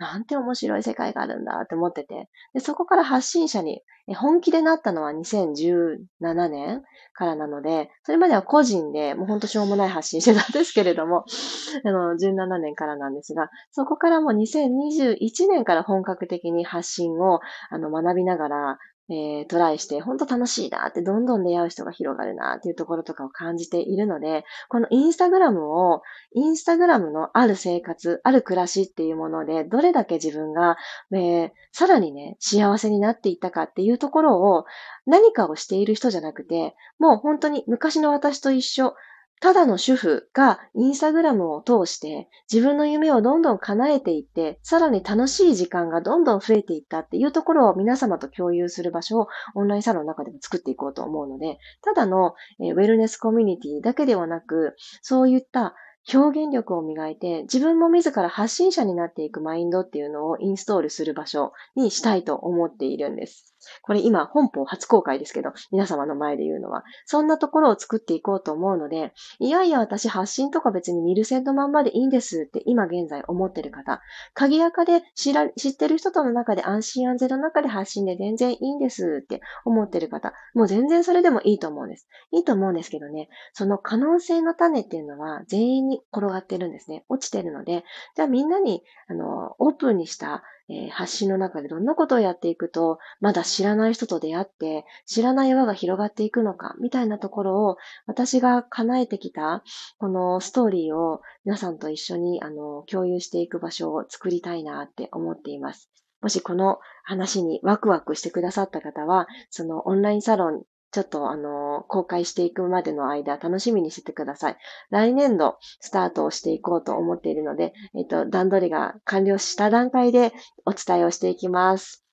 [0.00, 3.82] なんて面白い世界があるんだって思ってて、でそこから発信者に
[4.16, 6.82] 本気でなったのは2017年
[7.12, 11.26] からなので、それまでは個人でもうほんとしょうもない発信してたんですけれども、
[11.84, 18.78] あの、17年からなんですが、そこからもう2021年から本格的に発信をあの学びながら、
[19.10, 26.02] えー、トライして、本当楽しいなって、どんどん出会う人が広がるなっていうところとかを感じているので、このインスタグラムを、
[26.32, 30.76] インスタグラムのある生活、ある暮らしっていうもので、どれだけ自分が、
[31.12, 34.64] えー、さらにね、幸せになっていったかっていうところを、
[35.06, 38.94] 何かをしている人じゃなくて、もう本当に昔の私と一緒、
[39.40, 55.74] ただの主婦がインスタグラムを通して自分の夢をどんどん叶えていって、さらに楽しい時間がどんどん増えていったっていうところを皆様と共有する場所をオンラインサロンの中でも作っていこうと思うので、ただのウェルネスコミュニティだけではなく、そういった
[56.12, 63.54] 表現力を磨いて、自分も自ら発信者になっていくマインドっていうのをインストールする場所にしたいと思っているんです。
[63.82, 74.00] これ今本邦初公開ですけど、皆様の前で言うのは、そんなところを作っていこうと思うので、いやいや私発信とか別に見る線のまんまでいいんですって今現在思ってる方、
[74.34, 82.06] 鍵垢で知ら知ってる人との中で安心安全の中で発信で全然いいんですって思ってる方、もう全然それでもいいと思うんです。
[82.32, 87.04] いいと思うんですけどね、その可能性の種っていうのは全員に転がってるんですね。
[87.08, 87.84] 落ちてるので、
[88.16, 99.64] じゃあみんなに、あの、オープンにしたえー、発信の中でどんなことをやっていくと、まだ知らない人と出会って、知らない輪が広がっていくのか、みたいなところを、私が叶えてきた、
[99.98, 105.90] このストーリーを皆さんと一緒に、あの、共有していく場所を作りたいなって思っています。
[106.22, 110.62] もしこの話にワクワクしてくださった方は、そのオンラインサロン
[110.92, 114.56] ちょっとあの、公開していくまでの間、楽しみにしててください。
[114.90, 120.32] 来年度、スタートをしていこうと思っているので、えっと、段取りが完了した段階で
[120.66, 122.04] お伝えをしていきます。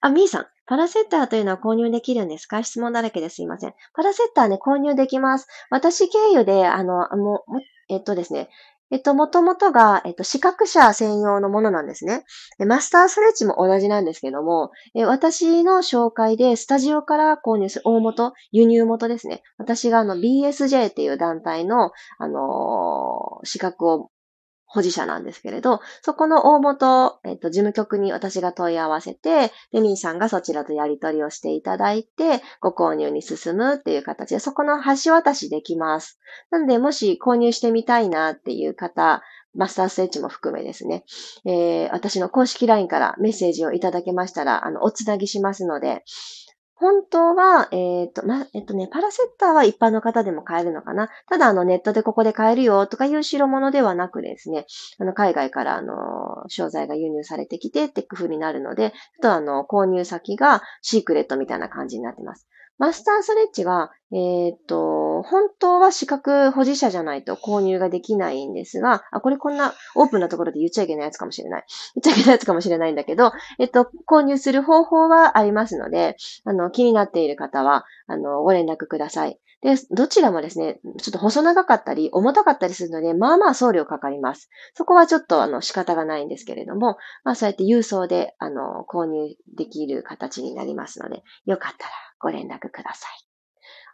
[0.00, 0.46] あ、みーさん。
[0.64, 2.62] パラセッターというのは購入できるんですか？
[2.62, 3.74] 質問だらけですいません。
[3.94, 5.48] パラセッターね、購入できます。
[5.70, 8.48] 私経由で、あの、もう、えっとですね、
[8.92, 12.24] えっと、もともとが、えっと、資格者専用のものなんですね。
[12.58, 19.42] マスターストレッチも同じなんですけども、え私の紹介でスタジオから購入する大元、輸入元ですね。
[19.56, 24.10] 私があの BSJ っていう団体の、あのー、資格を
[24.72, 36.18] 保持者なんですけれど、そこの大元、えっ、と、事務局に私が問い合わせて、レミーさんがそちらとやり取りをしていただいて、ご購入に進むっていう形で、そこの橋渡しできます。
[36.50, 39.22] なので、もし購入してみたいなっていう方、
[39.54, 41.04] マスターステッチも含めですね、
[41.44, 46.02] えー、私の公式 LINE からメッセージをいただけましたら、あの、おつなぎしますので、
[46.82, 51.10] 本当は、えっ、ー、と、ま、えっ、とね、パラセッターは一般の方でも買えるのかな。
[51.28, 54.66] ただ、あの、ネットでここで買えるよとかいう代物ではなくですね、
[54.98, 62.48] あの、海外から、あの、商材が輸入されてきてって工夫になるので、ちょっとあの、購入先がシークレットみたいな感じになってます。
[62.82, 71.64] マスターストレッチは、えー、っと、本当は資格保持者じゃないと購入ができないんですが、あ、これこんなオープンなところで言っちゃいけないやつかもしれない。
[71.94, 73.30] 言っちゃいけないやつかもしれないんだけど、
[73.60, 79.38] えっと、購入する方法はありますので、あの、気になっている方は、あの、ご連絡ください。
[79.62, 84.48] で、どちらもですね、ちょっと細長かったり、重たかったりするので、まあまあ送料かかります。
[84.74, 93.32] そこはちょっとあの仕方がないんですけれども、まあそうやって郵送であの購入できる形になりますので、よかったらご連絡ください。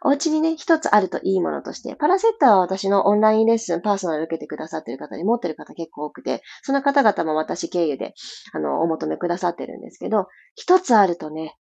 [0.01, 8.13] お家にね、一つあるといいものとして、パラセッターは私のオンラインレッスン、パーソナル受けてくださっている方に持ってる方結構多くて、その方々も私経由で、
[8.53, 11.57] あの、お求めくださってるんですけど、一つあるとね、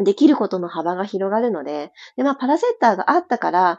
[0.00, 3.78] できることの幅が広がるので、で、まあ、パラセッターがあったから、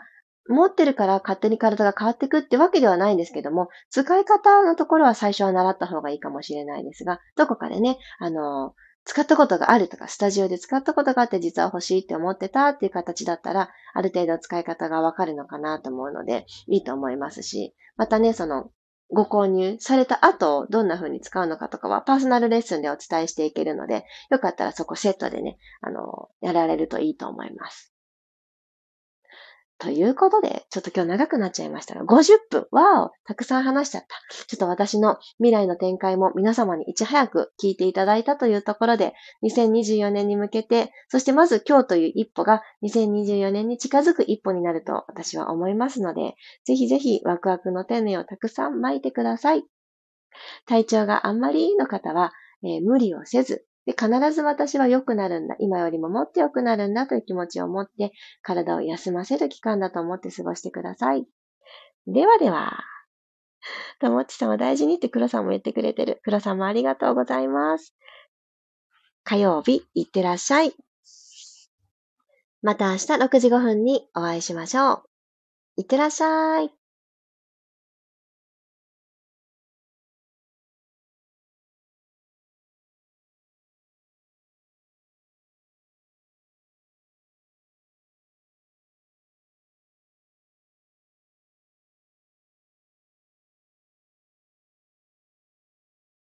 [0.50, 8.74] 持ってるから勝手に体が変わっていくってわけではないんですけども、使い方のところは最初は習った方がいいかもしれないですが、どこかでね、あの、
[9.06, 18.70] 使ったことがあるとか、スタジオで使ったことがあって実は欲しいって思ってたっていう形だったら、ある程度使い方がわかるのかなと思うので、いいと思いますし、またね、その、
[19.14, 27.93] ご購入された後、どんな風に使うのかとかは、パーソナルレッスンでお伝えしていけるので、よかったらそこセットでね、あの、やられるといいと思います。
[29.84, 34.08] ということで、ちょっと今日長くなっちゃいましたが、50分わおたくさん話しちゃった。
[34.48, 39.14] ちょっと私の未来の展開も皆様にいち早く聞いていただいたというところで、
[39.44, 49.66] 2024年に向けて、そしてまず今日という一歩が2024年に近づく一歩になると私は思いますので、ぜひぜひワクワクの種をたくさん巻いてください。
[50.66, 52.32] 体調があんまりいいの方は、
[52.64, 55.56] えー、無理をせず、で、必ず私は良くなるんだ。
[55.60, 58.12] 今よりももっと良くなるんだという気持ちを持って、
[58.42, 61.26] 体を休ませる期間だと思って過ごしてください。
[62.08, 62.84] ではでは。
[64.00, 66.20] ともっちさんを大事にって黒さんも言ってくれてる。
[66.24, 67.96] 黒さんもありがとうございます。
[69.24, 70.74] 火曜日、いってらっしゃい。
[72.62, 75.04] また明日6時5分にお会いしましょう。
[75.78, 76.83] いってらっしゃい。